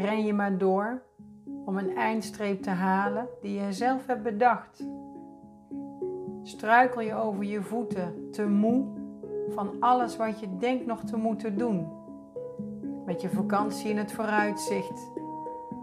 ren 0.00 0.24
je 0.24 0.32
maar 0.32 0.58
door 0.58 1.02
om 1.64 1.78
een 1.78 1.96
eindstreep 1.96 2.62
te 2.62 2.70
halen 2.70 3.28
die 3.42 3.60
je 3.60 3.72
zelf 3.72 4.06
hebt 4.06 4.22
bedacht. 4.22 4.84
Struikel 6.42 7.00
je 7.00 7.14
over 7.14 7.44
je 7.44 7.62
voeten, 7.62 8.30
te 8.30 8.46
moe 8.46 8.98
van 9.48 9.80
alles 9.80 10.16
wat 10.16 10.40
je 10.40 10.56
denkt 10.56 10.86
nog 10.86 11.04
te 11.04 11.16
moeten 11.16 11.58
doen. 11.58 11.98
Met 13.04 13.20
je 13.20 13.30
vakantie 13.30 13.90
in 13.90 13.96
het 13.96 14.12
vooruitzicht 14.12 15.10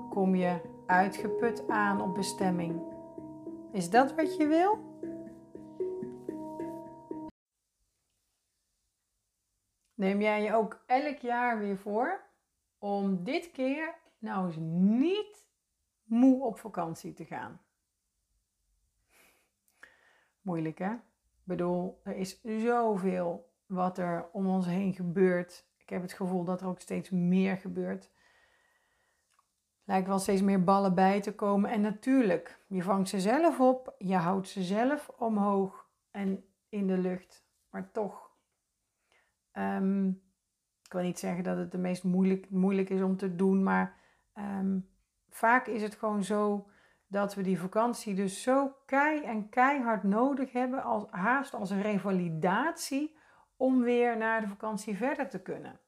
kom 0.09 0.35
je 0.35 0.61
uitgeput 0.85 1.69
aan 1.69 2.01
op 2.01 2.15
bestemming. 2.15 2.81
Is 3.71 3.89
dat 3.89 4.15
wat 4.15 4.37
je 4.37 4.47
wil? 4.47 4.85
Neem 9.93 10.21
jij 10.21 10.43
je 10.43 10.53
ook 10.53 10.83
elk 10.85 11.17
jaar 11.17 11.59
weer 11.59 11.77
voor 11.77 12.21
om 12.79 13.23
dit 13.23 13.51
keer 13.51 13.95
nou 14.27 14.45
eens 14.45 14.57
niet 14.99 15.47
moe 16.03 16.43
op 16.43 16.59
vakantie 16.59 17.13
te 17.13 17.25
gaan? 17.25 17.61
Moeilijk 20.41 20.77
hè? 20.77 20.93
Ik 20.93 21.43
bedoel, 21.43 22.01
er 22.03 22.15
is 22.15 22.41
zoveel 22.41 23.53
wat 23.65 23.97
er 23.97 24.29
om 24.31 24.47
ons 24.47 24.65
heen 24.65 24.93
gebeurt. 24.93 25.67
Ik 25.77 25.89
heb 25.89 26.01
het 26.01 26.13
gevoel 26.13 26.43
dat 26.43 26.61
er 26.61 26.67
ook 26.67 26.79
steeds 26.79 27.09
meer 27.09 27.57
gebeurt. 27.57 28.11
Lijkt 29.83 30.07
wel 30.07 30.19
steeds 30.19 30.41
meer 30.41 30.63
ballen 30.63 30.95
bij 30.95 31.21
te 31.21 31.35
komen. 31.35 31.69
En 31.69 31.81
natuurlijk, 31.81 32.63
je 32.67 32.83
vangt 32.83 33.09
ze 33.09 33.19
zelf 33.19 33.59
op, 33.59 33.95
je 33.97 34.15
houdt 34.15 34.47
ze 34.47 34.63
zelf 34.63 35.09
omhoog 35.09 35.89
en 36.11 36.45
in 36.69 36.87
de 36.87 36.97
lucht. 36.97 37.45
Maar 37.69 37.91
toch, 37.91 38.31
um, 39.53 40.21
ik 40.83 40.91
wil 40.91 41.01
niet 41.01 41.19
zeggen 41.19 41.43
dat 41.43 41.57
het 41.57 41.71
de 41.71 41.77
meest 41.77 42.03
moeilijk, 42.03 42.49
moeilijk 42.49 42.89
is 42.89 43.01
om 43.01 43.17
te 43.17 43.35
doen, 43.35 43.63
maar 43.63 43.97
um, 44.37 44.89
vaak 45.29 45.67
is 45.67 45.81
het 45.81 45.95
gewoon 45.95 46.23
zo 46.23 46.69
dat 47.07 47.35
we 47.35 47.41
die 47.41 47.59
vakantie 47.59 48.15
dus 48.15 48.41
zo 48.41 48.75
kei 48.85 49.23
en 49.23 49.49
keihard 49.49 50.03
nodig 50.03 50.51
hebben, 50.51 50.83
als, 50.83 51.05
haast 51.09 51.53
als 51.53 51.69
een 51.69 51.81
revalidatie, 51.81 53.17
om 53.55 53.81
weer 53.81 54.17
naar 54.17 54.41
de 54.41 54.47
vakantie 54.47 54.97
verder 54.97 55.29
te 55.29 55.41
kunnen. 55.41 55.79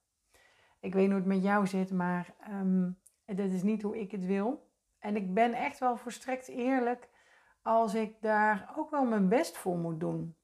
Ik 0.80 0.94
weet 0.94 1.02
niet 1.02 1.12
hoe 1.12 1.20
het 1.20 1.30
met 1.30 1.44
jou 1.44 1.68
zit, 1.68 1.92
maar 1.92 2.36
um, 2.50 3.00
dat 3.26 3.50
is 3.50 3.64
niet 3.64 3.82
hoe 3.82 4.00
ik 4.00 4.12
het 4.12 4.26
wil. 4.26 4.70
En 5.00 5.16
ik 5.16 5.34
ben 5.34 5.54
echt 5.54 5.80
wel 5.80 5.98
verstrekt 5.98 6.48
eerlijk 6.48 7.10
als 7.62 7.94
ik 7.94 8.22
daar 8.22 8.74
ook 8.76 8.90
wel 8.90 9.06
mijn 9.06 9.30
best 9.30 9.58
voor 9.58 9.78
moet 9.78 10.00
doen. 10.00 10.36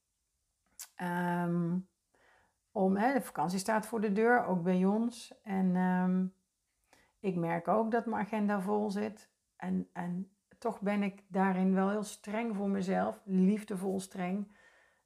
Um, 1.02 1.88
om, 2.72 2.96
hè, 2.96 3.14
de 3.14 3.22
vakantie 3.22 3.60
staat 3.60 3.86
voor 3.86 4.02
de 4.02 4.12
deur, 4.12 4.46
ook 4.46 4.64
bij 4.64 4.86
ons. 4.86 5.34
En 5.44 5.76
ik 7.26 7.36
merk 7.36 7.68
ook 7.68 7.92
dat 7.92 8.06
mijn 8.06 8.26
agenda 8.26 8.62
vol 8.62 8.92
zit. 8.92 9.30
En, 9.56 9.90
en 9.94 10.30
toch 10.58 10.82
ben 10.82 11.04
ik 11.04 11.24
daarin 11.28 11.74
wel 11.74 11.90
heel 11.90 12.04
streng 12.04 12.56
voor 12.56 12.70
mezelf, 12.70 13.22
liefdevol 13.24 14.00
streng. 14.00 14.54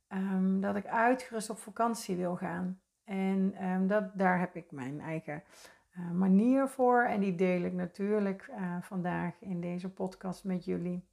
Um, 0.09 0.61
dat 0.61 0.75
ik 0.75 0.85
uitgerust 0.85 1.49
op 1.49 1.57
vakantie 1.57 2.15
wil 2.15 2.35
gaan. 2.35 2.81
En 3.03 3.65
um, 3.65 3.87
dat, 3.87 4.17
daar 4.17 4.39
heb 4.39 4.55
ik 4.55 4.71
mijn 4.71 5.01
eigen 5.01 5.43
uh, 5.97 6.11
manier 6.11 6.67
voor. 6.67 7.03
En 7.03 7.19
die 7.19 7.35
deel 7.35 7.61
ik 7.61 7.73
natuurlijk 7.73 8.47
uh, 8.49 8.81
vandaag 8.81 9.41
in 9.41 9.61
deze 9.61 9.89
podcast 9.89 10.43
met 10.43 10.65
jullie. 10.65 11.07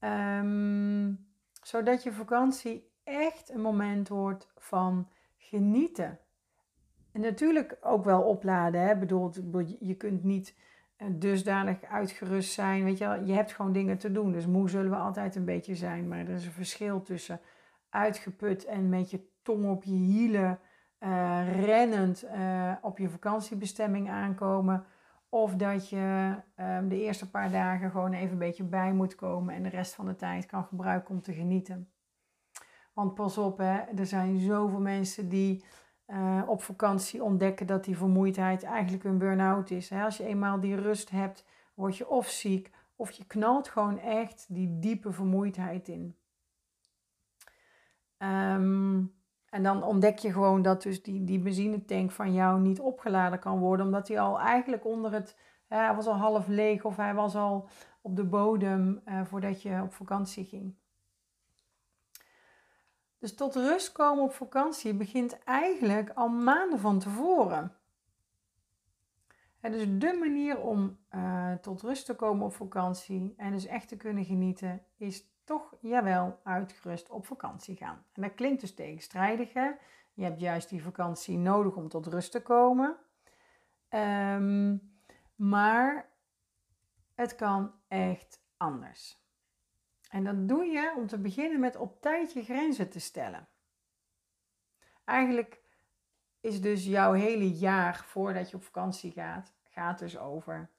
Um, 0.00 1.28
zodat 1.62 2.02
je 2.02 2.12
vakantie 2.12 2.90
echt 3.04 3.50
een 3.50 3.60
moment 3.60 4.08
wordt 4.08 4.52
van 4.56 5.08
genieten. 5.36 6.18
En 7.12 7.20
natuurlijk 7.20 7.76
ook 7.80 8.04
wel 8.04 8.22
opladen. 8.22 8.80
Hè? 8.80 8.96
Bedoel, 8.96 9.30
je 9.80 9.94
kunt 9.94 10.24
niet 10.24 10.56
eh, 10.96 11.06
dusdanig 11.12 11.82
uitgerust 11.82 12.52
zijn. 12.52 12.84
Weet 12.84 12.98
je, 12.98 13.22
je 13.24 13.32
hebt 13.32 13.52
gewoon 13.52 13.72
dingen 13.72 13.98
te 13.98 14.12
doen. 14.12 14.32
Dus 14.32 14.46
moe 14.46 14.68
zullen 14.68 14.90
we 14.90 14.96
altijd 14.96 15.36
een 15.36 15.44
beetje 15.44 15.74
zijn. 15.74 16.08
Maar 16.08 16.18
er 16.18 16.28
is 16.28 16.46
een 16.46 16.52
verschil 16.52 17.02
tussen 17.02 17.40
uitgeput 17.88 18.64
en 18.64 18.88
met 18.88 19.10
je 19.10 19.28
tong 19.42 19.70
op 19.70 19.84
je 19.84 19.94
hielen 19.94 20.58
uh, 21.00 21.64
rennend 21.64 22.24
uh, 22.24 22.72
op 22.82 22.98
je 22.98 23.08
vakantiebestemming 23.08 24.10
aankomen. 24.10 24.84
Of 25.28 25.54
dat 25.54 25.88
je 25.88 26.34
um, 26.56 26.88
de 26.88 27.00
eerste 27.00 27.30
paar 27.30 27.50
dagen 27.50 27.90
gewoon 27.90 28.12
even 28.12 28.32
een 28.32 28.38
beetje 28.38 28.64
bij 28.64 28.92
moet 28.92 29.14
komen 29.14 29.54
en 29.54 29.62
de 29.62 29.68
rest 29.68 29.94
van 29.94 30.06
de 30.06 30.16
tijd 30.16 30.46
kan 30.46 30.64
gebruiken 30.64 31.14
om 31.14 31.22
te 31.22 31.32
genieten. 31.32 31.90
Want 32.92 33.14
pas 33.14 33.38
op, 33.38 33.58
hè, 33.58 33.78
er 33.78 34.06
zijn 34.06 34.40
zoveel 34.40 34.80
mensen 34.80 35.28
die 35.28 35.64
uh, 36.10 36.42
op 36.46 36.62
vakantie 36.62 37.22
ontdekken 37.22 37.66
dat 37.66 37.84
die 37.84 37.96
vermoeidheid 37.96 38.62
eigenlijk 38.62 39.04
een 39.04 39.18
burn-out 39.18 39.70
is. 39.70 39.90
Hè. 39.90 40.04
Als 40.04 40.16
je 40.16 40.24
eenmaal 40.24 40.60
die 40.60 40.74
rust 40.74 41.10
hebt, 41.10 41.44
word 41.74 41.96
je 41.96 42.08
of 42.08 42.28
ziek 42.28 42.70
of 42.96 43.10
je 43.10 43.26
knalt 43.26 43.68
gewoon 43.68 43.98
echt 43.98 44.46
die 44.48 44.78
diepe 44.78 45.12
vermoeidheid 45.12 45.88
in. 45.88 46.16
Um, 48.18 49.18
en 49.50 49.62
dan 49.62 49.82
ontdek 49.82 50.18
je 50.18 50.32
gewoon 50.32 50.62
dat 50.62 50.82
dus 50.82 51.02
die, 51.02 51.24
die 51.24 51.38
benzinetank 51.38 52.10
van 52.10 52.32
jou 52.32 52.60
niet 52.60 52.80
opgeladen 52.80 53.38
kan 53.38 53.58
worden, 53.58 53.86
omdat 53.86 54.08
hij 54.08 54.20
al 54.20 54.40
eigenlijk 54.40 54.84
onder 54.84 55.12
het, 55.12 55.36
hij 55.66 55.94
was 55.94 56.06
al 56.06 56.16
half 56.16 56.46
leeg 56.46 56.84
of 56.84 56.96
hij 56.96 57.14
was 57.14 57.36
al 57.36 57.68
op 58.00 58.16
de 58.16 58.24
bodem 58.24 59.00
uh, 59.04 59.24
voordat 59.24 59.62
je 59.62 59.80
op 59.82 59.92
vakantie 59.92 60.44
ging. 60.44 60.74
Dus 63.20 63.34
tot 63.34 63.54
rust 63.54 63.92
komen 63.92 64.24
op 64.24 64.32
vakantie 64.32 64.94
begint 64.94 65.38
eigenlijk 65.44 66.10
al 66.14 66.28
maanden 66.28 66.78
van 66.78 66.98
tevoren. 66.98 67.76
dus 69.60 69.86
de 69.98 70.16
manier 70.18 70.60
om 70.60 70.98
uh, 71.14 71.52
tot 71.52 71.82
rust 71.82 72.06
te 72.06 72.14
komen 72.14 72.46
op 72.46 72.54
vakantie 72.54 73.34
en 73.36 73.52
dus 73.52 73.66
echt 73.66 73.88
te 73.88 73.96
kunnen 73.96 74.24
genieten, 74.24 74.82
is 74.96 75.24
toch, 75.44 75.74
jawel, 75.80 76.40
uitgerust 76.42 77.10
op 77.10 77.26
vakantie 77.26 77.76
gaan. 77.76 78.04
En 78.12 78.22
dat 78.22 78.34
klinkt 78.34 78.60
dus 78.60 78.74
tegenstrijdig. 78.74 79.52
Hè? 79.52 79.70
Je 80.14 80.24
hebt 80.24 80.40
juist 80.40 80.68
die 80.68 80.82
vakantie 80.82 81.38
nodig 81.38 81.74
om 81.74 81.88
tot 81.88 82.06
rust 82.06 82.32
te 82.32 82.42
komen. 82.42 82.96
Um, 83.88 84.92
maar 85.36 86.08
het 87.14 87.34
kan 87.34 87.72
echt 87.88 88.42
anders. 88.56 89.24
En 90.10 90.24
dat 90.24 90.48
doe 90.48 90.64
je 90.64 90.94
om 90.96 91.06
te 91.06 91.18
beginnen 91.18 91.60
met 91.60 91.76
op 91.76 92.00
tijd 92.00 92.32
je 92.32 92.42
grenzen 92.42 92.90
te 92.90 93.00
stellen. 93.00 93.48
Eigenlijk 95.04 95.60
is 96.40 96.60
dus 96.60 96.84
jouw 96.84 97.12
hele 97.12 97.50
jaar 97.50 98.04
voordat 98.06 98.50
je 98.50 98.56
op 98.56 98.62
vakantie 98.62 99.12
gaat, 99.12 99.54
gaat 99.64 99.98
dus 99.98 100.18
over 100.18 100.70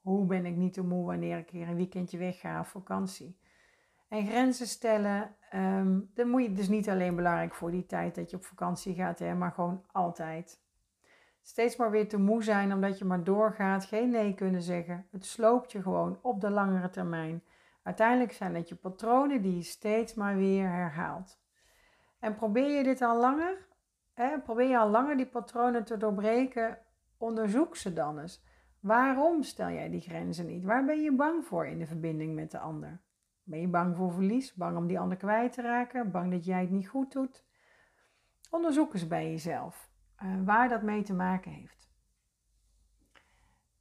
hoe 0.00 0.26
ben 0.26 0.46
ik 0.46 0.56
niet 0.56 0.72
te 0.72 0.82
moe 0.82 1.06
wanneer 1.06 1.38
ik 1.38 1.50
weer 1.50 1.68
een 1.68 1.76
weekendje 1.76 2.18
wegga 2.18 2.60
op 2.60 2.66
vakantie. 2.66 3.38
En 4.08 4.26
grenzen 4.26 4.66
stellen, 4.66 5.36
um, 5.54 6.10
dat 6.14 6.26
moet 6.26 6.42
je 6.42 6.52
dus 6.52 6.68
niet 6.68 6.88
alleen 6.88 7.16
belangrijk 7.16 7.54
voor 7.54 7.70
die 7.70 7.86
tijd 7.86 8.14
dat 8.14 8.30
je 8.30 8.36
op 8.36 8.44
vakantie 8.44 8.94
gaat, 8.94 9.18
hè, 9.18 9.34
maar 9.34 9.52
gewoon 9.52 9.84
altijd. 9.92 10.62
Steeds 11.42 11.76
maar 11.76 11.90
weer 11.90 12.08
te 12.08 12.18
moe 12.18 12.42
zijn 12.42 12.72
omdat 12.72 12.98
je 12.98 13.04
maar 13.04 13.24
doorgaat, 13.24 13.84
geen 13.84 14.10
nee 14.10 14.34
kunnen 14.34 14.62
zeggen. 14.62 15.06
Het 15.10 15.24
sloopt 15.24 15.72
je 15.72 15.82
gewoon 15.82 16.18
op 16.22 16.40
de 16.40 16.50
langere 16.50 16.90
termijn. 16.90 17.42
Uiteindelijk 17.84 18.32
zijn 18.32 18.54
het 18.54 18.68
je 18.68 18.74
patronen 18.74 19.42
die 19.42 19.56
je 19.56 19.62
steeds 19.62 20.14
maar 20.14 20.36
weer 20.36 20.68
herhaalt. 20.68 21.40
En 22.18 22.34
probeer 22.34 22.76
je 22.76 22.82
dit 22.82 23.02
al 23.02 23.20
langer, 23.20 23.66
hè, 24.12 24.40
probeer 24.40 24.68
je 24.68 24.78
al 24.78 24.88
langer 24.88 25.16
die 25.16 25.26
patronen 25.26 25.84
te 25.84 25.96
doorbreken, 25.96 26.78
onderzoek 27.18 27.76
ze 27.76 27.92
dan 27.92 28.18
eens. 28.18 28.42
Waarom 28.80 29.42
stel 29.42 29.70
jij 29.70 29.90
die 29.90 30.00
grenzen 30.00 30.46
niet? 30.46 30.64
Waar 30.64 30.84
ben 30.84 31.02
je 31.02 31.12
bang 31.12 31.44
voor 31.44 31.66
in 31.66 31.78
de 31.78 31.86
verbinding 31.86 32.34
met 32.34 32.50
de 32.50 32.58
ander? 32.58 33.00
Ben 33.42 33.60
je 33.60 33.68
bang 33.68 33.96
voor 33.96 34.12
verlies? 34.12 34.54
Bang 34.54 34.76
om 34.76 34.86
die 34.86 34.98
ander 34.98 35.18
kwijt 35.18 35.52
te 35.52 35.62
raken? 35.62 36.10
Bang 36.10 36.30
dat 36.30 36.44
jij 36.44 36.60
het 36.60 36.70
niet 36.70 36.88
goed 36.88 37.12
doet? 37.12 37.44
Onderzoek 38.50 38.94
eens 38.94 39.06
bij 39.06 39.30
jezelf 39.30 39.90
uh, 40.22 40.34
waar 40.44 40.68
dat 40.68 40.82
mee 40.82 41.02
te 41.02 41.14
maken 41.14 41.50
heeft. 41.50 41.90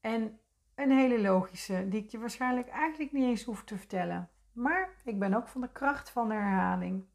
En 0.02 0.40
een 0.76 0.92
hele 0.92 1.22
logische, 1.22 1.88
die 1.90 2.04
ik 2.04 2.10
je 2.10 2.20
waarschijnlijk 2.20 2.68
eigenlijk 2.68 3.12
niet 3.12 3.24
eens 3.24 3.44
hoef 3.44 3.64
te 3.64 3.78
vertellen. 3.78 4.30
Maar 4.52 4.90
ik 5.04 5.20
ben 5.20 5.34
ook 5.34 5.48
van 5.48 5.62
de 5.62 5.72
kracht 5.72 6.10
van 6.10 6.28
de 6.28 6.34
herhaling. 6.34 7.06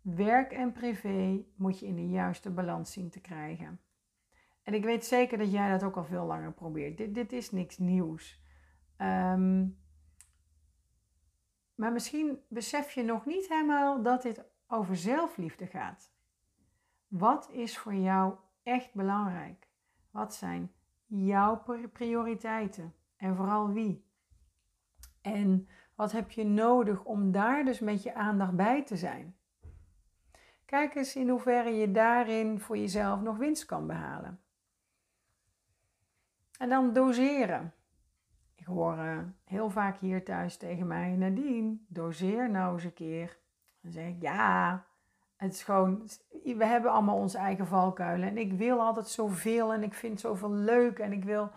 Werk 0.00 0.52
en 0.52 0.72
privé 0.72 1.44
moet 1.56 1.78
je 1.78 1.86
in 1.86 1.96
de 1.96 2.08
juiste 2.08 2.50
balans 2.50 2.92
zien 2.92 3.10
te 3.10 3.20
krijgen. 3.20 3.80
En 4.62 4.74
ik 4.74 4.84
weet 4.84 5.04
zeker 5.04 5.38
dat 5.38 5.52
jij 5.52 5.70
dat 5.70 5.82
ook 5.82 5.96
al 5.96 6.04
veel 6.04 6.24
langer 6.24 6.52
probeert. 6.52 6.96
Dit, 6.96 7.14
dit 7.14 7.32
is 7.32 7.50
niks 7.50 7.78
nieuws. 7.78 8.42
Um, 8.98 9.78
maar 11.74 11.92
misschien 11.92 12.38
besef 12.48 12.90
je 12.90 13.02
nog 13.02 13.26
niet 13.26 13.48
helemaal 13.48 14.02
dat 14.02 14.22
dit 14.22 14.44
over 14.66 14.96
zelfliefde 14.96 15.66
gaat. 15.66 16.12
Wat 17.08 17.50
is 17.50 17.78
voor 17.78 17.94
jou 17.94 18.34
echt 18.62 18.94
belangrijk? 18.94 19.68
Wat 20.10 20.34
zijn 20.34 20.72
jouw 21.22 21.62
prioriteiten? 21.92 22.94
En 23.16 23.36
vooral 23.36 23.72
wie? 23.72 24.04
En 25.20 25.68
wat 25.94 26.12
heb 26.12 26.30
je 26.30 26.44
nodig 26.44 27.04
om 27.04 27.32
daar 27.32 27.64
dus 27.64 27.80
met 27.80 28.02
je 28.02 28.14
aandacht 28.14 28.56
bij 28.56 28.84
te 28.84 28.96
zijn? 28.96 29.36
Kijk 30.64 30.94
eens 30.94 31.16
in 31.16 31.28
hoeverre 31.28 31.70
je 31.70 31.90
daarin 31.90 32.60
voor 32.60 32.76
jezelf 32.76 33.20
nog 33.20 33.36
winst 33.36 33.64
kan 33.64 33.86
behalen. 33.86 34.40
En 36.58 36.68
dan 36.68 36.92
doseren. 36.92 37.74
Ik 38.54 38.66
hoor 38.66 38.96
uh, 38.96 39.18
heel 39.44 39.70
vaak 39.70 39.98
hier 39.98 40.24
thuis 40.24 40.56
tegen 40.56 40.86
mij, 40.86 41.16
Nadine, 41.16 41.76
doseer 41.88 42.50
nou 42.50 42.74
eens 42.74 42.84
een 42.84 42.92
keer. 42.92 43.38
Dan 43.80 43.92
zeg 43.92 44.08
ik, 44.08 44.22
ja, 44.22 44.84
het 45.36 45.52
is 45.52 45.62
gewoon, 45.62 46.08
we 46.42 46.64
hebben 46.64 46.90
allemaal 46.90 47.16
onze 47.16 47.38
eigen 47.38 47.66
valkuilen. 47.66 48.28
En 48.28 48.38
ik 48.38 48.52
wil 48.52 48.80
altijd 48.80 49.08
zoveel 49.08 49.72
en 49.72 49.82
ik 49.82 49.94
vind 49.94 50.20
zoveel 50.20 50.52
leuk 50.52 50.98
en 50.98 51.12
ik 51.12 51.24
wil 51.24 51.50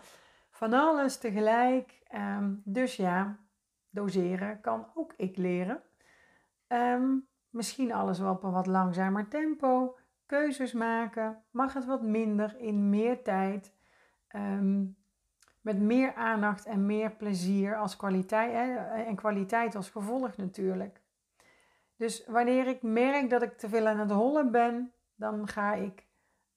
van 0.50 0.74
alles 0.74 1.18
tegelijk. 1.18 2.01
Ehm, 2.07 2.53
dus 2.63 2.95
ja, 2.95 3.38
doseren 3.89 4.62
kan 4.62 4.88
ook 4.94 5.13
ik 5.18 5.38
leren. 5.38 5.81
Ehm, 6.68 7.15
misschien 7.50 7.94
alles 7.94 8.19
wel 8.19 8.31
op 8.31 8.44
een 8.44 8.51
wat 8.51 8.68
langzamer 8.68 9.27
tempo. 9.27 9.97
Keuzes 10.25 10.73
maken. 10.73 11.44
Mag 11.51 11.73
het 11.73 11.85
wat 11.85 12.01
minder 12.01 12.59
in 12.59 12.89
meer 12.89 13.23
tijd. 13.23 13.73
Ehm, 14.27 14.85
met 15.62 15.80
meer 15.80 16.13
aandacht 16.13 16.65
en 16.65 16.85
meer 16.85 17.12
plezier 17.12 17.77
als 17.77 17.95
kwaliteit. 17.95 18.51
Hè, 18.51 18.75
en 19.03 19.15
kwaliteit 19.15 19.75
als 19.75 19.89
gevolg 19.89 20.38
natuurlijk. 20.38 21.01
Dus 21.97 22.25
wanneer 22.25 22.67
ik 22.67 22.81
merk 22.81 23.29
dat 23.29 23.41
ik 23.41 23.57
te 23.57 23.69
veel 23.69 23.88
aan 23.88 23.99
het 23.99 24.11
hollen 24.11 24.51
ben, 24.51 24.94
dan 25.15 25.47
ga 25.47 25.73
ik 25.73 26.07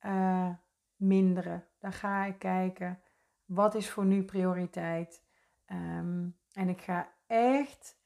uh, 0.06 0.50
minderen. 0.96 1.64
Dan 1.78 1.92
ga 1.92 2.24
ik 2.24 2.38
kijken 2.38 3.00
wat 3.44 3.74
is 3.74 3.90
voor 3.90 4.04
nu 4.04 4.22
prioriteit. 4.22 5.22
Um, 5.66 6.36
en 6.52 6.68
ik 6.68 6.80
ga 6.80 7.08
echt 7.26 7.98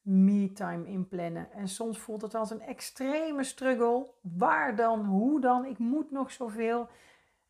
me-time 0.00 0.86
inplannen. 0.86 1.52
En 1.52 1.68
soms 1.68 1.98
voelt 1.98 2.22
het 2.22 2.34
als 2.34 2.50
een 2.50 2.60
extreme 2.60 3.44
struggle. 3.44 4.10
Waar 4.20 4.76
dan? 4.76 5.04
Hoe 5.04 5.40
dan? 5.40 5.64
Ik 5.64 5.78
moet 5.78 6.10
nog 6.10 6.30
zoveel. 6.30 6.88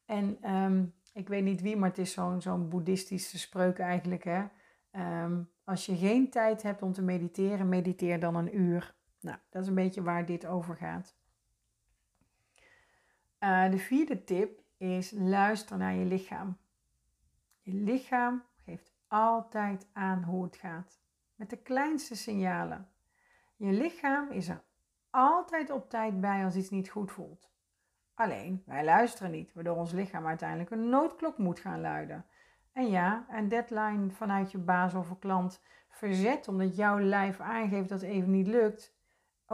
En 0.04 0.50
um, 0.50 0.94
ik 1.12 1.28
weet 1.28 1.44
niet 1.44 1.60
wie, 1.60 1.76
maar 1.76 1.88
het 1.88 1.98
is 1.98 2.12
zo'n 2.12 2.40
zo'n 2.40 2.69
boeddhistische 2.69 3.38
spreuk 3.38 3.78
eigenlijk. 3.78 4.25
Hè? 4.25 4.44
Um, 5.22 5.50
als 5.64 5.86
je 5.86 5.96
geen 5.96 6.31
tijd 6.31 6.62
hebt 6.62 6.82
om 6.82 6.92
te 6.92 7.02
mediteren, 7.02 7.69
mediteer 7.69 8.20
dan 8.20 8.34
een 8.34 8.58
uur. 8.58 8.94
Nou, 9.24 9.38
dat 9.50 9.62
is 9.62 9.68
een 9.68 9.74
beetje 9.74 10.02
waar 10.02 10.26
dit 10.26 10.46
over 10.46 10.76
gaat. 10.76 11.16
Uh, 13.40 13.70
de 13.70 13.78
vierde 13.78 14.24
tip 14.24 14.60
is 14.76 15.10
luister 15.10 15.76
naar 15.76 15.94
je 15.94 16.04
lichaam. 16.04 16.56
Je 17.60 17.72
lichaam 17.72 18.42
geeft 18.64 18.92
altijd 19.08 19.88
aan 19.92 20.22
hoe 20.22 20.44
het 20.44 20.56
gaat. 20.56 21.00
Met 21.34 21.50
de 21.50 21.56
kleinste 21.56 22.16
signalen. 22.16 22.88
Je 23.56 23.72
lichaam 23.72 24.30
is 24.30 24.48
er 24.48 24.62
altijd 25.10 25.70
op 25.70 25.90
tijd 25.90 26.20
bij 26.20 26.44
als 26.44 26.56
iets 26.56 26.70
niet 26.70 26.90
goed 26.90 27.12
voelt. 27.12 27.50
Alleen, 28.14 28.62
wij 28.66 28.84
luisteren 28.84 29.30
niet, 29.30 29.52
waardoor 29.52 29.76
ons 29.76 29.92
lichaam 29.92 30.26
uiteindelijk 30.26 30.70
een 30.70 30.88
noodklok 30.88 31.38
moet 31.38 31.60
gaan 31.60 31.80
luiden. 31.80 32.26
En 32.72 32.90
ja, 32.90 33.26
een 33.28 33.48
deadline 33.48 34.10
vanuit 34.10 34.50
je 34.52 34.58
baas 34.58 34.94
of 34.94 35.18
klant 35.18 35.62
verzet 35.88 36.48
omdat 36.48 36.76
jouw 36.76 37.00
lijf 37.00 37.40
aangeeft 37.40 37.88
dat 37.88 38.00
het 38.00 38.10
even 38.10 38.30
niet 38.30 38.46
lukt. 38.46 38.94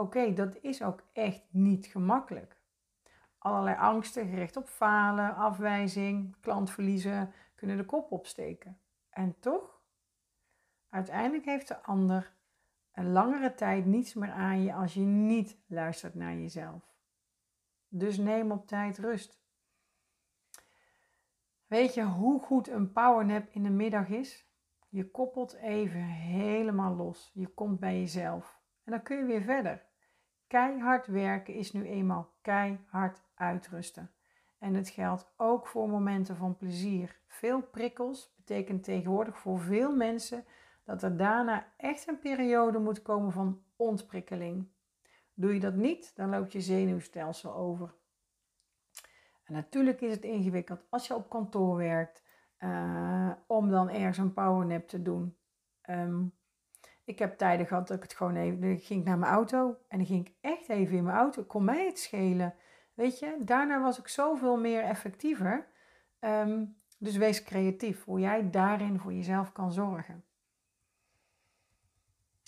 Oké, 0.01 0.33
dat 0.33 0.57
is 0.61 0.81
ook 0.81 1.03
echt 1.13 1.43
niet 1.49 1.85
gemakkelijk. 1.85 2.57
Allerlei 3.37 3.77
angsten 3.77 4.27
gericht 4.27 4.57
op 4.57 4.67
falen, 4.67 5.35
afwijzing, 5.35 6.35
klantverliezen 6.39 7.33
kunnen 7.55 7.77
de 7.77 7.85
kop 7.85 8.11
opsteken. 8.11 8.79
En 9.09 9.39
toch, 9.39 9.81
uiteindelijk 10.89 11.45
heeft 11.45 11.67
de 11.67 11.83
ander 11.83 12.33
een 12.93 13.11
langere 13.11 13.53
tijd 13.53 13.85
niets 13.85 14.13
meer 14.13 14.31
aan 14.31 14.63
je 14.63 14.73
als 14.73 14.93
je 14.93 14.99
niet 15.01 15.57
luistert 15.67 16.15
naar 16.15 16.35
jezelf. 16.35 16.93
Dus 17.87 18.17
neem 18.17 18.51
op 18.51 18.67
tijd 18.67 18.97
rust. 18.97 19.41
Weet 21.67 21.93
je 21.93 22.03
hoe 22.03 22.39
goed 22.39 22.67
een 22.67 22.91
powernap 22.91 23.47
in 23.49 23.63
de 23.63 23.69
middag 23.69 24.07
is? 24.07 24.49
Je 24.89 25.11
koppelt 25.11 25.53
even 25.53 26.03
helemaal 26.05 26.95
los. 26.95 27.31
Je 27.33 27.47
komt 27.47 27.79
bij 27.79 27.99
jezelf. 27.99 28.59
En 28.83 28.91
dan 28.91 29.03
kun 29.03 29.17
je 29.17 29.25
weer 29.25 29.41
verder. 29.41 29.89
Keihard 30.51 31.07
werken 31.07 31.53
is 31.53 31.71
nu 31.71 31.85
eenmaal 31.85 32.33
keihard 32.41 33.21
uitrusten. 33.35 34.11
En 34.57 34.73
het 34.73 34.89
geldt 34.89 35.33
ook 35.37 35.67
voor 35.67 35.89
momenten 35.89 36.35
van 36.35 36.57
plezier. 36.57 37.19
Veel 37.27 37.61
prikkels 37.61 38.33
betekent 38.35 38.83
tegenwoordig 38.83 39.37
voor 39.37 39.59
veel 39.59 39.95
mensen 39.95 40.45
dat 40.83 41.03
er 41.03 41.17
daarna 41.17 41.65
echt 41.77 42.07
een 42.07 42.19
periode 42.19 42.79
moet 42.79 43.01
komen 43.01 43.31
van 43.31 43.63
ontprikkeling. 43.75 44.67
Doe 45.33 45.53
je 45.53 45.59
dat 45.59 45.75
niet, 45.75 46.15
dan 46.15 46.29
loopt 46.29 46.51
je 46.51 46.61
zenuwstelsel 46.61 47.55
over. 47.55 47.93
En 49.43 49.53
natuurlijk 49.53 50.01
is 50.01 50.11
het 50.13 50.23
ingewikkeld 50.23 50.85
als 50.89 51.07
je 51.07 51.15
op 51.15 51.29
kantoor 51.29 51.75
werkt 51.75 52.23
uh, 52.59 53.31
om 53.47 53.69
dan 53.69 53.89
ergens 53.89 54.17
een 54.17 54.33
powernap 54.33 54.87
te 54.87 55.01
doen. 55.01 55.37
Um, 55.89 56.33
ik 57.03 57.19
heb 57.19 57.37
tijden 57.37 57.65
gehad 57.67 57.87
dat 57.87 57.97
ik 57.97 58.03
het 58.03 58.13
gewoon 58.13 58.35
even, 58.35 58.61
dan 58.61 58.79
ging 58.79 58.99
ik 58.99 59.05
naar 59.05 59.17
mijn 59.17 59.31
auto 59.31 59.77
en 59.87 59.97
dan 59.97 60.07
ging 60.07 60.27
ik 60.27 60.33
echt 60.41 60.69
even 60.69 60.97
in 60.97 61.03
mijn 61.03 61.17
auto. 61.17 61.43
Kon 61.43 61.63
mij 61.63 61.85
het 61.85 61.99
schelen. 61.99 62.55
Weet 62.93 63.19
je, 63.19 63.37
daarna 63.39 63.81
was 63.81 63.99
ik 63.99 64.07
zoveel 64.07 64.57
meer 64.57 64.83
effectiever. 64.83 65.67
Um, 66.19 66.75
dus 66.97 67.17
wees 67.17 67.43
creatief 67.43 68.03
hoe 68.03 68.19
jij 68.19 68.49
daarin 68.49 68.99
voor 68.99 69.13
jezelf 69.13 69.51
kan 69.51 69.71
zorgen. 69.71 70.23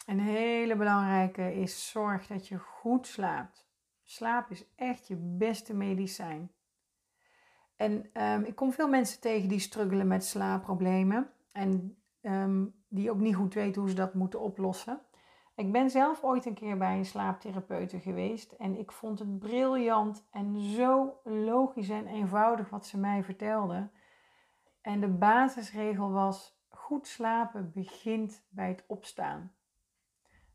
Een 0.05 0.19
hele 0.19 0.75
belangrijke 0.75 1.53
is 1.53 1.89
zorg 1.89 2.27
dat 2.27 2.47
je 2.47 2.57
goed 2.57 3.07
slaapt. 3.07 3.67
Slaap 4.03 4.49
is 4.49 4.65
echt 4.75 5.07
je 5.07 5.15
beste 5.15 5.73
medicijn. 5.73 6.51
En 7.75 8.09
um, 8.23 8.44
ik 8.44 8.56
kom 8.56 8.71
veel 8.71 8.88
mensen 8.88 9.21
tegen 9.21 9.49
die 9.49 9.59
struggelen 9.59 10.07
met 10.07 10.25
slaapproblemen 10.25 11.29
en 11.51 11.97
um, 12.23 12.75
die 12.87 13.11
ook 13.11 13.19
niet 13.19 13.35
goed 13.35 13.53
weten 13.53 13.81
hoe 13.81 13.89
ze 13.89 13.95
dat 13.95 14.13
moeten 14.13 14.41
oplossen. 14.41 15.01
Ik 15.55 15.71
ben 15.71 15.89
zelf 15.89 16.23
ooit 16.23 16.45
een 16.45 16.53
keer 16.53 16.77
bij 16.77 16.97
een 16.97 17.05
slaaptherapeute 17.05 17.99
geweest 17.99 18.51
en 18.51 18.79
ik 18.79 18.91
vond 18.91 19.19
het 19.19 19.39
briljant 19.39 20.27
en 20.31 20.59
zo 20.59 21.19
logisch 21.23 21.89
en 21.89 22.07
eenvoudig 22.07 22.69
wat 22.69 22.85
ze 22.85 22.97
mij 22.97 23.23
vertelde. 23.23 23.89
En 24.81 24.99
de 24.99 25.07
basisregel 25.07 26.11
was: 26.11 26.61
goed 26.69 27.07
slapen 27.07 27.71
begint 27.73 28.45
bij 28.49 28.67
het 28.67 28.83
opstaan. 28.87 29.53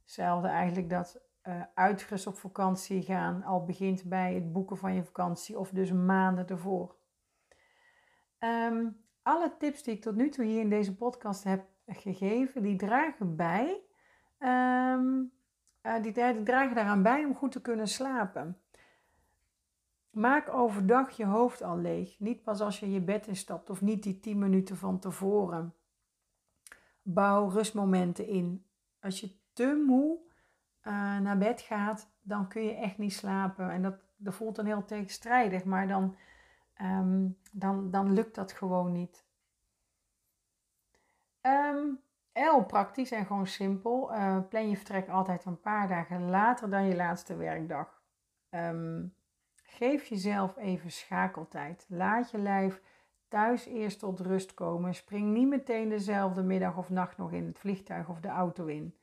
Hetzelfde 0.03 0.49
eigenlijk 0.49 0.91
dat 0.91 1.21
uh, 1.43 1.63
uitgerust 1.75 2.27
op 2.27 2.37
vakantie 2.37 3.03
gaan 3.03 3.43
al 3.43 3.65
begint 3.65 4.05
bij 4.05 4.35
het 4.35 4.53
boeken 4.53 4.77
van 4.77 4.95
je 4.95 5.05
vakantie 5.05 5.59
of 5.59 5.71
dus 5.71 5.93
maanden 5.93 6.47
ervoor. 6.47 6.97
Um, 8.39 9.08
alle 9.29 9.57
tips 9.59 9.83
die 9.83 9.95
ik 9.95 10.03
tot 10.03 10.15
nu 10.15 10.29
toe 10.29 10.45
hier 10.45 10.61
in 10.61 10.71
deze 10.71 10.97
podcast 10.97 11.45
heb 11.45 11.67
gegeven, 11.87 12.63
die 12.63 12.77
dragen 12.77 13.37
bij. 13.37 13.81
Um, 14.39 15.33
uh, 15.83 16.03
die, 16.03 16.13
dragen 16.43 16.75
daaraan 16.75 17.03
bij 17.03 17.25
om 17.25 17.35
goed 17.35 17.53
te 17.53 17.61
kunnen 17.61 17.89
slapen. 17.89 18.59
Maak 20.11 20.55
overdag 20.55 21.11
je 21.11 21.25
hoofd 21.25 21.63
al 21.63 21.79
leeg. 21.79 22.19
Niet 22.19 22.43
pas 22.43 22.61
als 22.61 22.81
je 22.81 22.91
je 22.91 23.01
bed 23.01 23.27
instapt 23.27 23.71
of 23.71 23.81
niet 23.81 24.03
die 24.03 24.21
10 24.21 24.39
minuten 24.39 24.77
van 24.77 24.99
tevoren. 24.99 25.75
Bouw 27.03 27.49
rustmomenten 27.49 28.27
in. 28.27 28.67
Als 29.01 29.21
je 29.21 29.37
te 29.53 29.85
moe 29.87 30.19
uh, 30.83 31.19
naar 31.19 31.39
bed 31.39 31.61
gaat, 31.61 32.11
dan 32.21 32.49
kun 32.49 32.63
je 32.63 32.75
echt 32.75 32.99
niet 32.99 33.13
slapen. 33.13 33.71
En 33.71 33.83
dat, 33.83 33.95
dat 34.17 34.35
voelt 34.35 34.57
dan 34.57 34.67
heel 34.67 34.85
tegenstrijdig, 34.85 35.65
maar 35.65 35.89
dan, 35.89 36.17
um, 36.83 37.39
dan, 37.53 37.91
dan 37.91 38.13
lukt 38.13 38.35
dat 38.35 38.53
gewoon 38.53 38.93
niet. 38.93 39.27
Um, 41.43 42.01
heel 42.33 42.65
praktisch 42.65 43.11
en 43.11 43.27
gewoon 43.27 43.47
simpel. 43.47 44.15
Uh, 44.15 44.39
plan 44.49 44.69
je 44.69 44.77
vertrek 44.77 45.09
altijd 45.09 45.45
een 45.45 45.61
paar 45.61 45.89
dagen 45.89 46.31
later 46.31 46.71
dan 46.71 46.87
je 46.87 46.97
laatste 46.97 47.37
werkdag. 47.37 48.03
Um, 48.51 49.17
Geef 49.71 50.05
jezelf 50.05 50.57
even 50.57 50.91
schakeltijd. 50.91 51.87
Laat 51.89 52.31
je 52.31 52.39
lijf 52.39 52.83
thuis 53.29 53.67
eerst 53.67 53.99
tot 53.99 54.21
rust 54.21 54.55
komen. 54.55 54.95
Spring 54.95 55.33
niet 55.33 55.49
meteen 55.49 55.89
dezelfde 55.89 56.43
middag 56.43 56.77
of 56.77 56.91
nacht 56.91 57.17
nog 57.17 57.33
in 57.33 57.47
het 57.47 57.59
vliegtuig 57.59 58.09
of 58.09 58.21
de 58.21 58.29
auto 58.29 58.67
in. 58.67 58.99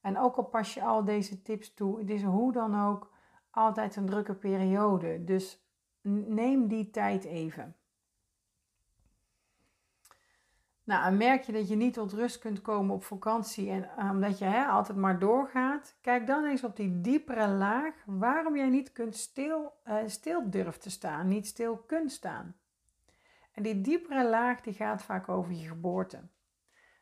En 0.00 0.18
ook 0.18 0.36
al 0.36 0.44
pas 0.44 0.74
je 0.74 0.82
al 0.82 1.04
deze 1.04 1.42
tips 1.42 1.74
toe, 1.74 1.98
het 1.98 2.10
is 2.10 2.22
hoe 2.22 2.52
dan 2.52 2.86
ook 2.86 3.12
altijd 3.50 3.96
een 3.96 4.06
drukke 4.06 4.34
periode. 4.34 5.24
Dus 5.24 5.61
neem 6.02 6.68
die 6.68 6.90
tijd 6.90 7.24
even. 7.24 7.76
Nou, 10.84 11.14
merk 11.14 11.42
je 11.42 11.52
dat 11.52 11.68
je 11.68 11.76
niet 11.76 11.94
tot 11.94 12.12
rust 12.12 12.38
kunt 12.38 12.62
komen 12.62 12.94
op 12.94 13.04
vakantie 13.04 13.70
en 13.70 13.90
uh, 13.98 14.10
omdat 14.10 14.38
je 14.38 14.44
hè, 14.44 14.64
altijd 14.64 14.98
maar 14.98 15.18
doorgaat, 15.18 15.94
kijk 16.00 16.26
dan 16.26 16.44
eens 16.44 16.64
op 16.64 16.76
die 16.76 17.00
diepere 17.00 17.48
laag 17.48 17.94
waarom 18.06 18.56
jij 18.56 18.68
niet 18.68 18.92
kunt 18.92 19.16
stil, 19.16 19.72
uh, 19.88 19.96
stil 20.06 20.50
durft 20.50 20.82
te 20.82 20.90
staan, 20.90 21.28
niet 21.28 21.46
stil 21.46 21.76
kunt 21.76 22.12
staan. 22.12 22.56
En 23.52 23.62
die 23.62 23.80
diepere 23.80 24.28
laag 24.28 24.60
die 24.60 24.72
gaat 24.72 25.02
vaak 25.02 25.28
over 25.28 25.52
je 25.52 25.68
geboorte. 25.68 26.20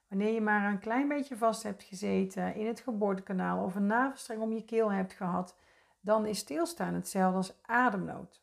Wanneer 0.09 0.33
je 0.33 0.41
maar 0.41 0.71
een 0.71 0.79
klein 0.79 1.09
beetje 1.09 1.37
vast 1.37 1.63
hebt 1.63 1.83
gezeten 1.83 2.55
in 2.55 2.67
het 2.67 2.81
geboortekanaal 2.81 3.65
of 3.65 3.75
een 3.75 3.87
navelstreng 3.87 4.41
om 4.41 4.53
je 4.53 4.65
keel 4.65 4.93
hebt 4.93 5.13
gehad, 5.13 5.57
dan 6.01 6.27
is 6.27 6.39
stilstaan 6.39 6.95
hetzelfde 6.95 7.37
als 7.37 7.63
ademnood. 7.63 8.43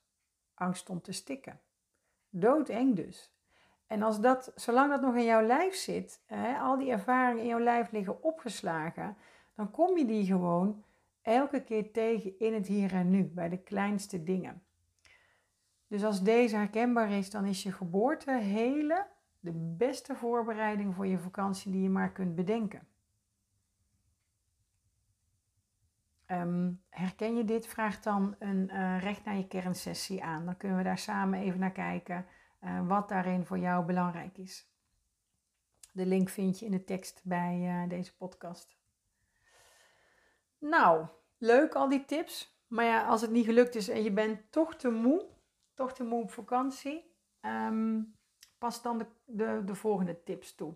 Angst 0.58 0.90
om 0.90 1.02
te 1.02 1.12
stikken. 1.12 1.60
Doodeng 2.30 2.96
dus. 2.96 3.32
En 3.88 4.02
als 4.02 4.22
dat, 4.22 4.52
zolang 4.56 4.90
dat 4.90 5.02
nog 5.02 5.16
in 5.16 5.24
jouw 5.24 5.46
lijf 5.46 5.76
zit, 5.76 6.22
hè, 6.26 6.58
al 6.58 6.78
die 6.78 6.92
ervaringen 6.92 7.42
in 7.42 7.48
jouw 7.48 7.60
lijf 7.60 7.92
liggen 7.92 8.24
opgeslagen, 8.24 9.18
dan 9.56 9.72
kom 9.72 9.98
je 9.98 10.06
die 10.06 10.26
gewoon 10.26 10.84
elke 11.22 11.64
keer 11.64 11.92
tegen 11.92 12.40
in 12.40 12.54
het 12.54 12.68
hier 12.68 12.94
en 12.94 13.10
nu, 13.10 13.24
bij 13.24 13.50
de 13.50 13.58
kleinste 13.58 14.24
dingen. 14.24 14.62
Dus 15.88 16.04
als 16.04 16.24
deze 16.24 16.56
herkenbaar 16.56 17.12
is, 17.12 17.30
dan 17.30 17.46
is 17.46 17.64
je 17.64 17.72
geboorte 17.72 18.32
hele 18.32 19.08
de 19.40 19.52
beste 19.78 20.16
voorbereiding 20.16 20.96
voor 20.96 21.08
je 21.08 21.20
vakantie 21.20 21.72
die 21.72 21.82
je 21.82 21.90
maar 21.90 22.12
kunt 22.12 22.36
bedenken. 22.36 22.88
Ehm, 26.28 26.72
herken 26.90 27.36
je 27.36 27.44
dit? 27.44 27.68
Vraag 27.68 28.00
dan 28.00 28.36
een 28.40 28.70
uh, 28.74 29.02
recht 29.02 29.26
naar 29.26 29.36
je 29.36 29.48
kernsessie 29.48 30.24
aan. 30.24 30.46
Dan 30.46 30.58
kunnen 30.58 30.78
we 30.78 30.84
daar 30.84 30.98
samen 30.98 31.40
even 31.40 31.60
naar 31.60 31.72
kijken 31.72 32.26
uh, 32.64 32.88
wat 32.88 33.10
daarin 33.10 33.46
voor 33.46 33.58
jou 33.58 33.86
belangrijk 33.86 34.38
is. 34.38 34.72
De 35.92 36.06
link 36.06 36.30
vind 36.30 36.60
je 36.60 36.66
in 36.66 36.72
de 36.72 36.84
tekst 36.84 37.22
bij 37.24 37.84
uh, 37.84 37.90
deze 37.90 38.16
podcast. 38.16 38.78
Nou, 40.58 41.08
leuk 41.38 41.74
al 41.74 41.90
die 41.90 42.06
tips. 42.06 42.56
Maar 42.68 42.86
ja, 42.86 43.08
als 43.08 43.22
het 43.22 43.32
niet 43.32 43.46
gelukt 43.46 43.76
is 43.76 43.90
en 43.90 44.04
je 44.04 44.12
bent 44.12 44.52
toch 44.52 44.76
te 44.76 44.90
moe, 44.90 45.26
toch 45.74 45.94
te 45.94 46.04
moe 46.04 46.22
op 46.22 46.32
vakantie, 46.32 47.16
um, 47.42 48.16
pas 48.58 48.82
dan 48.82 48.98
de, 48.98 49.06
de, 49.26 49.62
de 49.66 49.76
volgende 49.76 50.24
tips 50.24 50.56
toe. 50.56 50.76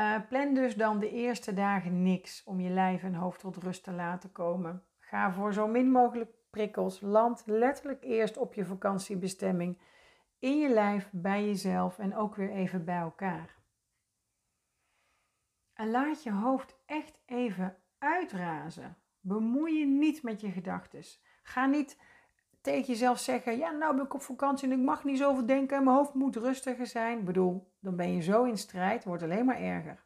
Uh, 0.00 0.16
plan 0.28 0.54
dus 0.54 0.76
dan 0.76 0.98
de 0.98 1.10
eerste 1.10 1.54
dagen 1.54 2.02
niks 2.02 2.42
om 2.44 2.60
je 2.60 2.70
lijf 2.70 3.02
en 3.02 3.14
hoofd 3.14 3.40
tot 3.40 3.56
rust 3.56 3.84
te 3.84 3.92
laten 3.92 4.32
komen. 4.32 4.84
Ga 4.98 5.32
voor 5.32 5.52
zo 5.52 5.66
min 5.66 5.90
mogelijk 5.90 6.30
prikkels. 6.50 7.00
Land 7.00 7.42
letterlijk 7.46 8.04
eerst 8.04 8.36
op 8.36 8.54
je 8.54 8.64
vakantiebestemming. 8.64 9.78
In 10.38 10.58
je 10.58 10.68
lijf, 10.68 11.08
bij 11.12 11.46
jezelf 11.46 11.98
en 11.98 12.16
ook 12.16 12.34
weer 12.34 12.50
even 12.50 12.84
bij 12.84 12.98
elkaar. 12.98 13.56
En 15.72 15.90
laat 15.90 16.22
je 16.22 16.32
hoofd 16.32 16.76
echt 16.86 17.18
even 17.26 17.76
uitrazen. 17.98 18.96
Bemoei 19.20 19.78
je 19.78 19.86
niet 19.86 20.22
met 20.22 20.40
je 20.40 20.50
gedachten. 20.50 21.02
Ga 21.42 21.66
niet 21.66 21.98
tegen 22.60 22.86
jezelf 22.86 23.18
zeggen: 23.18 23.56
Ja, 23.56 23.70
nou 23.70 23.96
ben 23.96 24.04
ik 24.04 24.14
op 24.14 24.22
vakantie 24.22 24.70
en 24.70 24.78
ik 24.78 24.84
mag 24.84 25.04
niet 25.04 25.18
zoveel 25.18 25.46
denken 25.46 25.76
en 25.76 25.84
mijn 25.84 25.96
hoofd 25.96 26.14
moet 26.14 26.36
rustiger 26.36 26.86
zijn. 26.86 27.18
Ik 27.18 27.24
bedoel, 27.24 27.69
dan 27.80 27.96
ben 27.96 28.12
je 28.12 28.20
zo 28.20 28.44
in 28.44 28.58
strijd, 28.58 29.04
wordt 29.04 29.22
alleen 29.22 29.44
maar 29.44 29.60
erger. 29.60 30.04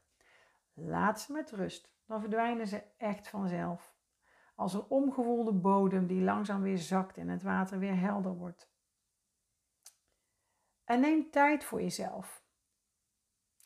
Laat 0.72 1.20
ze 1.20 1.32
met 1.32 1.50
rust, 1.50 1.92
dan 2.06 2.20
verdwijnen 2.20 2.66
ze 2.66 2.82
echt 2.96 3.28
vanzelf. 3.28 3.94
Als 4.54 4.74
een 4.74 4.84
omgewoelde 4.88 5.52
bodem 5.52 6.06
die 6.06 6.22
langzaam 6.22 6.62
weer 6.62 6.78
zakt 6.78 7.16
en 7.16 7.28
het 7.28 7.42
water 7.42 7.78
weer 7.78 8.00
helder 8.00 8.36
wordt. 8.36 8.72
En 10.84 11.00
neem 11.00 11.30
tijd 11.30 11.64
voor 11.64 11.80
jezelf. 11.80 12.42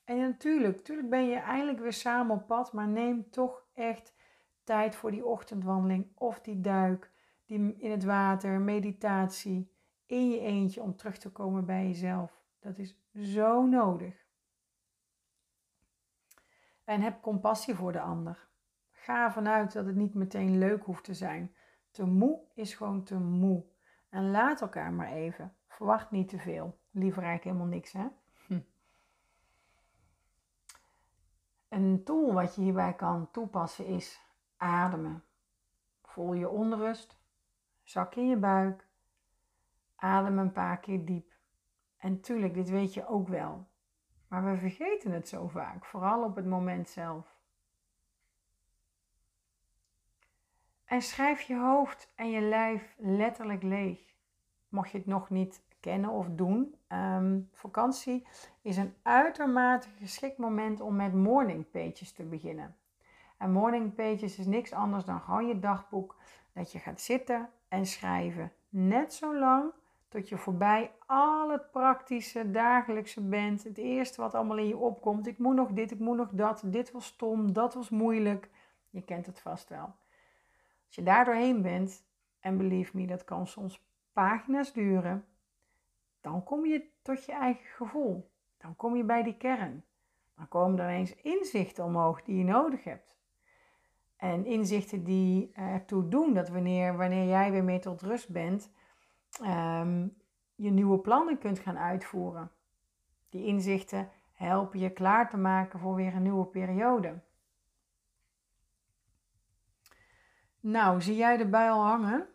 En 0.05 0.19
natuurlijk, 0.19 0.77
natuurlijk 0.77 1.11
ben 1.11 1.29
je 1.29 1.37
eindelijk 1.37 1.79
weer 1.79 1.93
samen 1.93 2.37
op 2.37 2.47
pad, 2.47 2.73
maar 2.73 2.89
neem 2.89 3.31
toch 3.31 3.67
echt 3.75 4.15
tijd 4.65 4.97
voor 4.97 5.11
die 5.11 5.27
ochtendwandeling 5.27 6.07
of 6.15 6.41
die 6.41 6.61
duik 6.61 7.11
die 7.45 7.77
in 7.79 7.91
het 7.91 8.05
water, 8.05 8.61
meditatie, 8.61 9.73
in 10.07 10.31
je 10.31 10.41
eentje 10.41 10.83
om 10.83 10.97
terug 10.97 11.19
te 11.19 11.33
komen 11.33 11.65
bij 11.65 11.87
jezelf. 11.87 12.38
Dat 12.59 12.79
is 12.79 12.97
zo 13.15 13.67
nodig. 13.67 14.27
En 16.85 17.01
heb 17.01 17.23
compassie 17.23 17.75
voor 17.75 17.93
de 17.93 18.01
ander. 18.01 18.49
Ga 18.91 19.25
ervan 19.25 19.49
uit 19.49 19.73
dat 19.73 19.87
het 19.87 19.97
niet 19.97 20.15
meteen 20.15 20.59
leuk 20.59 20.85
hoeft 20.85 21.05
te 21.05 21.15
zijn. 21.15 21.55
Te 21.91 22.07
moe 22.07 22.41
is 22.55 22.75
gewoon 22.75 23.03
te 23.03 23.19
moe. 23.19 23.65
En 24.09 24.31
laat 24.31 24.61
elkaar 24.61 24.93
maar 24.93 25.13
even. 25.13 25.57
Verwacht 25.67 26.11
niet 26.11 26.29
te 26.29 26.39
veel. 26.39 26.79
Liever 26.91 27.23
eigenlijk 27.23 27.45
helemaal 27.45 27.77
niks, 27.77 27.93
hè? 27.93 28.07
Hm. 28.47 28.61
Een 31.69 32.05
tool 32.05 32.33
wat 32.33 32.55
je 32.55 32.61
hierbij 32.61 32.95
kan 32.95 33.31
toepassen 33.31 33.87
is 33.87 34.21
ademen. 34.57 35.25
Voel 36.03 36.33
je 36.33 36.49
onrust? 36.49 37.19
Zak 37.83 38.15
in 38.15 38.29
je 38.29 38.37
buik. 38.37 38.87
Adem 39.97 40.39
een 40.39 40.53
paar 40.53 40.79
keer 40.79 41.05
diep. 41.05 41.28
En 41.99 42.21
tuurlijk, 42.21 42.55
dit 42.55 42.71
weet 42.71 42.95
je 42.95 43.07
ook 43.07 43.29
wel. 43.29 43.67
Maar 44.29 44.45
we 44.45 44.57
vergeten 44.57 45.11
het 45.11 45.29
zo 45.29 45.49
vaak, 45.49 45.85
vooral 45.85 46.25
op 46.25 46.37
het 46.37 46.47
moment 46.47 46.89
zelf. 46.89 47.37
En 50.85 51.03
schrijf 51.03 51.41
je 51.41 51.57
hoofd 51.57 52.13
en 52.15 52.31
je 52.31 52.41
lijf 52.41 52.95
letterlijk 52.99 53.63
leeg. 53.63 54.15
Mocht 54.69 54.91
je 54.91 54.99
het 54.99 55.07
nog 55.07 55.31
niet 55.31 55.63
kennen 55.81 56.11
of 56.11 56.29
doen, 56.29 56.75
um, 56.89 57.49
vakantie 57.53 58.27
is 58.63 58.77
een 58.77 58.95
uitermate 59.03 59.89
geschikt 59.99 60.39
moment 60.39 60.81
om 60.81 60.97
met 60.97 61.15
morning 61.15 61.71
pages 61.71 62.13
te 62.13 62.25
beginnen. 62.25 62.77
En 63.37 63.53
morning 63.53 63.95
pages 63.95 64.39
is 64.39 64.47
niks 64.47 64.73
anders 64.73 65.05
dan 65.05 65.21
gewoon 65.21 65.47
je 65.47 65.59
dagboek 65.59 66.17
dat 66.53 66.73
je 66.73 66.79
gaat 66.79 67.01
zitten 67.01 67.51
en 67.69 67.87
schrijven. 67.87 68.53
Net 68.69 69.15
zo 69.15 69.39
lang 69.39 69.73
tot 70.09 70.29
je 70.29 70.39
voorbij 70.39 70.93
al 71.07 71.51
het 71.51 71.71
praktische 71.71 72.51
dagelijkse 72.51 73.21
bent. 73.21 73.65
Het 73.65 73.79
eerste 73.79 74.21
wat 74.21 74.35
allemaal 74.35 74.59
in 74.59 74.67
je 74.67 74.77
opkomt. 74.77 75.27
Ik 75.27 75.39
moet 75.39 75.55
nog 75.55 75.73
dit, 75.73 75.91
ik 75.91 75.99
moet 75.99 76.17
nog 76.17 76.31
dat. 76.33 76.63
Dit 76.65 76.91
was 76.91 77.07
stom, 77.07 77.53
dat 77.53 77.75
was 77.75 77.91
moeilijk. 77.91 78.51
Je 78.91 79.03
kent 79.03 79.27
het 79.27 79.41
vast 79.41 79.69
wel. 79.69 79.95
Als 80.87 80.97
je 80.97 81.03
daar 81.03 81.25
doorheen 81.25 81.63
bent, 81.63 82.05
en 82.41 82.57
believe 82.57 82.97
me, 82.97 83.07
dat 83.07 83.25
kan 83.25 83.47
soms 83.47 83.85
pagina's 84.13 84.73
duren. 84.73 85.25
Dan 86.21 86.45
kom 86.45 86.67
je 86.67 86.89
tot 87.03 87.25
je 87.25 87.33
eigen 87.33 87.67
gevoel. 87.67 88.31
Dan 88.59 88.77
kom 88.77 88.97
je 88.97 89.05
bij 89.05 89.23
die 89.23 89.37
kern. 89.37 89.85
Dan 90.37 90.49
komen 90.49 90.79
er 90.79 90.91
ineens 90.91 91.15
inzichten 91.15 91.85
omhoog 91.85 92.23
die 92.23 92.37
je 92.37 92.45
nodig 92.45 92.85
hebt. 92.85 93.17
En 94.17 94.47
inzichten 94.47 95.05
die 95.05 95.51
ertoe 95.53 96.09
doen 96.09 96.35
dat 96.35 96.49
wanneer, 96.49 96.97
wanneer 96.97 97.27
jij 97.27 97.51
weer 97.51 97.65
mee 97.65 97.79
tot 97.79 98.03
rust 98.03 98.29
bent, 98.29 98.71
um, 99.41 100.17
je 100.55 100.71
nieuwe 100.71 100.99
plannen 100.99 101.39
kunt 101.39 101.59
gaan 101.59 101.79
uitvoeren. 101.79 102.51
Die 103.29 103.47
inzichten 103.47 104.11
helpen 104.33 104.79
je 104.79 104.91
klaar 104.91 105.31
te 105.31 105.37
maken 105.37 105.79
voor 105.79 105.95
weer 105.95 106.15
een 106.15 106.23
nieuwe 106.23 106.47
periode. 106.47 107.21
Nou, 110.61 111.01
zie 111.01 111.17
jij 111.17 111.39
erbij 111.39 111.71
al 111.71 111.85
hangen? 111.85 112.27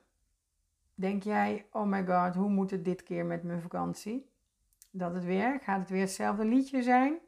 Denk 0.96 1.24
jij, 1.24 1.68
oh 1.72 1.86
my 1.86 2.06
god, 2.06 2.36
hoe 2.36 2.50
moet 2.50 2.72
het 2.72 2.86
dit 2.86 3.04
keer 3.04 3.26
met 3.26 3.44
mijn 3.44 3.62
vakantie? 3.62 4.30
Dat 4.92 5.14
het 5.14 5.24
weer, 5.24 5.60
gaat 5.64 5.80
het 5.80 5.90
weer 5.90 6.02
hetzelfde 6.02 6.46
liedje 6.46 6.82
zijn? 6.82 7.20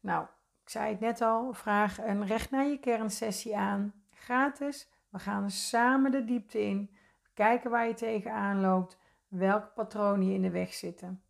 Nou, 0.00 0.26
ik 0.62 0.70
zei 0.70 0.90
het 0.90 1.00
net 1.00 1.20
al, 1.20 1.52
vraag 1.52 1.98
een 1.98 2.26
recht 2.26 2.50
naar 2.50 2.66
je 2.66 2.78
kernsessie 2.78 3.56
aan. 3.56 3.92
Gratis. 4.10 4.90
We 5.08 5.18
gaan 5.18 5.50
samen 5.50 6.10
de 6.10 6.24
diepte 6.24 6.60
in. 6.60 6.90
Kijken 7.34 7.70
waar 7.70 7.86
je 7.86 7.94
tegenaan 7.94 8.60
loopt. 8.60 8.97
Welke 9.28 9.68
patronen 9.74 10.26
je 10.26 10.34
in 10.34 10.42
de 10.42 10.50
weg 10.50 10.74
zitten. 10.74 11.22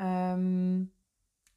Um, 0.00 0.92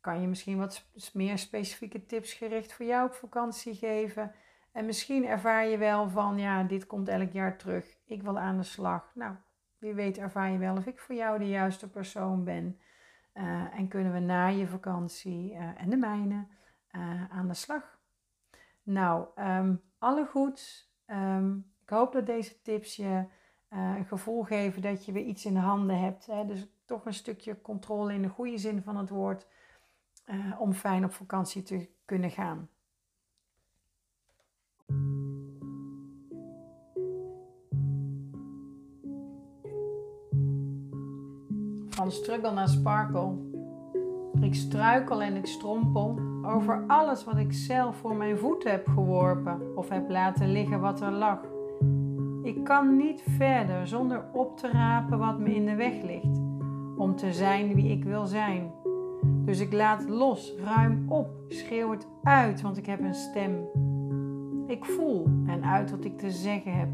kan 0.02 0.22
je 0.22 0.28
misschien 0.28 0.58
wat 0.58 0.86
meer 1.14 1.38
specifieke 1.38 2.06
tips 2.06 2.34
gericht 2.34 2.74
voor 2.74 2.86
jou 2.86 3.08
op 3.08 3.14
vakantie 3.14 3.76
geven. 3.76 4.32
En 4.72 4.86
misschien 4.86 5.26
ervaar 5.26 5.66
je 5.66 5.78
wel 5.78 6.10
van, 6.10 6.38
ja, 6.38 6.64
dit 6.64 6.86
komt 6.86 7.08
elk 7.08 7.32
jaar 7.32 7.58
terug. 7.58 7.98
Ik 8.06 8.24
wil 8.24 8.40
aan 8.40 8.58
de 8.58 8.64
slag. 8.64 9.12
Nou, 9.16 9.36
wie 9.78 9.94
weet 9.94 10.18
ervaar 10.18 10.52
je 10.52 10.58
wel 10.58 10.78
of 10.78 10.86
ik 10.86 11.00
voor 11.00 11.16
jou 11.16 11.40
de 11.40 11.48
juiste 11.48 11.90
persoon 11.90 12.44
ben. 12.44 12.80
Uh, 13.34 13.80
en 13.80 13.88
kunnen 13.88 14.14
we 14.14 14.20
na 14.20 14.48
je 14.48 14.68
vakantie 14.68 15.54
uh, 15.54 15.82
en 15.82 15.90
de 15.90 15.98
mijne 15.98 16.48
uh, 16.92 17.32
aan 17.32 17.48
de 17.48 17.54
slag. 17.54 18.00
Nou, 18.84 19.28
um, 19.40 19.82
alle 19.98 20.26
goeds. 20.26 20.94
Um, 21.08 21.72
ik 21.82 21.90
hoop 21.90 22.14
dat 22.14 22.26
deze 22.26 22.62
tips 22.62 22.96
je 22.96 23.26
een 23.70 24.06
gevoel 24.06 24.44
geven 24.44 24.82
dat 24.82 25.06
je 25.06 25.12
weer 25.12 25.26
iets 25.26 25.46
in 25.46 25.54
de 25.54 25.60
handen 25.60 26.00
hebt. 26.00 26.26
Hè? 26.26 26.46
Dus 26.46 26.68
toch 26.86 27.06
een 27.06 27.14
stukje 27.14 27.62
controle 27.62 28.14
in 28.14 28.22
de 28.22 28.30
goede 28.30 28.58
zin 28.58 28.82
van 28.82 28.98
het 28.98 29.10
woord. 29.10 29.48
om 30.58 30.74
fijn 30.74 31.06
op 31.06 31.12
vakantie 31.14 31.64
te 31.64 31.90
kunnen 32.06 32.32
gaan. 32.32 32.70
Van 41.90 42.12
struggle 42.12 42.52
naar 42.52 42.70
sparkle. 42.70 43.54
Ik 44.42 44.56
struikel 44.56 45.22
en 45.22 45.36
ik 45.36 45.46
strompel 45.46 46.20
over 46.44 46.84
alles 46.88 47.24
wat 47.24 47.38
ik 47.38 47.54
zelf 47.54 47.98
voor 47.98 48.16
mijn 48.16 48.38
voeten 48.38 48.72
heb 48.72 48.88
geworpen 48.88 49.78
of 49.78 49.90
heb 49.90 50.10
laten 50.10 50.52
liggen 50.52 50.80
wat 50.80 51.02
er 51.02 51.12
lag. 51.12 51.55
Kan 52.66 52.96
niet 52.96 53.24
verder 53.28 53.88
zonder 53.88 54.26
op 54.34 54.58
te 54.58 54.72
rapen 54.72 55.20
wat 55.20 55.40
me 55.40 55.56
in 55.56 55.66
de 55.66 55.76
weg 55.76 56.02
ligt, 56.02 56.42
om 56.98 57.16
te 57.16 57.34
zijn 57.34 57.76
wie 57.76 57.92
ik 57.92 58.04
wil 58.04 58.26
zijn. 58.26 58.72
Dus 59.24 59.60
ik 59.60 59.74
laat 59.74 60.10
los, 60.10 60.54
ruim 60.64 61.06
op, 61.08 61.28
schreeuw 61.48 61.92
het 61.92 62.08
uit, 62.24 62.62
want 62.62 62.78
ik 62.78 62.86
heb 62.86 63.00
een 63.00 63.14
stem. 63.14 63.68
Ik 64.68 64.86
voel 64.86 65.28
en 65.48 65.66
uit 65.66 65.92
wat 65.92 66.06
ik 66.06 66.18
te 66.18 66.32
zeggen 66.32 66.74
heb. 66.74 66.90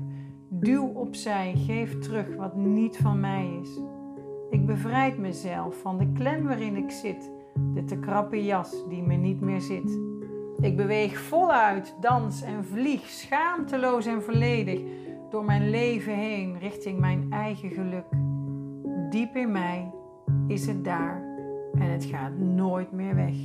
Duw 0.50 0.88
opzij, 0.88 1.54
geef 1.56 2.00
terug 2.00 2.36
wat 2.36 2.56
niet 2.56 2.98
van 2.98 3.20
mij 3.20 3.60
is. 3.62 3.80
Ik 4.50 4.66
bevrijd 4.66 5.18
mezelf 5.18 5.82
van 5.82 5.98
de 5.98 6.12
klem 6.14 6.44
waarin 6.44 6.76
ik 6.76 6.92
zit, 6.92 7.32
de 7.74 7.84
te 7.84 8.00
krappe 8.00 8.44
jas 8.44 8.88
die 8.90 9.04
me 9.04 9.16
niet 9.16 9.42
meer 9.42 9.62
zit. 9.62 10.00
Ik 10.60 10.78
beweeg 10.78 11.20
voluit, 11.20 11.96
dans 12.00 12.42
en 12.42 12.66
vlieg, 12.66 13.10
schaamteloos 13.10 14.06
en 14.06 14.24
volledig 14.24 14.82
door 15.32 15.46
mijn 15.46 15.70
leven 15.70 16.16
heen 16.16 16.60
richting 16.60 17.00
mijn 17.00 17.28
eigen 17.30 17.70
geluk. 17.70 18.06
Diep 19.10 19.36
in 19.36 19.52
mij 19.52 19.92
is 20.48 20.68
het 20.68 20.84
daar 20.84 21.24
en 21.74 21.92
het 21.92 22.06
gaat 22.06 22.38
nooit 22.38 22.92
meer 22.92 23.16
weg. 23.16 23.36